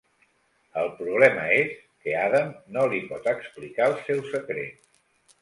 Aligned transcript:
El 0.83 0.87
problema 1.01 1.43
és 1.57 1.75
que 2.05 2.15
Adam 2.23 2.49
no 2.79 2.87
li 2.95 3.03
pot 3.13 3.31
explicar 3.35 3.87
el 3.93 3.97
seu 4.09 4.27
secret. 4.33 4.91